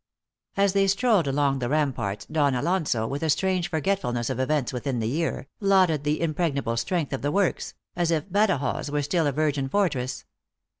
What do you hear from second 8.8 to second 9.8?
were still a virgin